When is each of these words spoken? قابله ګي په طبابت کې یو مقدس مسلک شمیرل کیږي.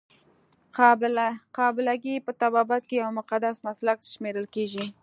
قابله 1.55 1.93
ګي 2.03 2.15
په 2.25 2.31
طبابت 2.41 2.81
کې 2.89 2.95
یو 3.03 3.09
مقدس 3.19 3.55
مسلک 3.67 3.97
شمیرل 4.13 4.45
کیږي. 4.55 4.85